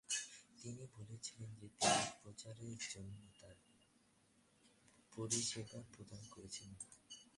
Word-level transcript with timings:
তিনি 0.61 0.83
বলেছিলেন 0.97 1.49
যে 1.55 1.67
তিনি 1.79 2.03
প্রচারের 2.23 2.77
জন্য 2.93 3.15
তাঁর 3.41 3.57
পরিষেবা 5.13 5.79
প্রদান 5.91 6.23
করছেন 6.31 6.69
না। 6.69 6.85